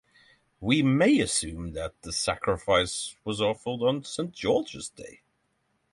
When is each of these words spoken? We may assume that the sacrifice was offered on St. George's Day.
We 0.59 0.81
may 0.81 1.19
assume 1.19 1.73
that 1.73 2.01
the 2.01 2.11
sacrifice 2.11 3.15
was 3.23 3.39
offered 3.39 3.83
on 3.83 4.03
St. 4.03 4.31
George's 4.31 4.89
Day. 4.89 5.21